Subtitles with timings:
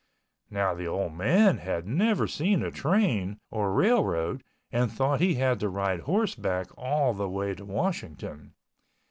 [0.49, 5.59] Now the old man had never seen a train or railroad and thought he had
[5.59, 8.55] to ride horseback all the way to Washington.